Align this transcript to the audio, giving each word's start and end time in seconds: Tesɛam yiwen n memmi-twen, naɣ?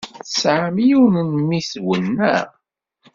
Tesɛam 0.25 0.77
yiwen 0.87 1.13
n 1.27 1.29
memmi-twen, 1.31 2.03
naɣ? 2.17 2.49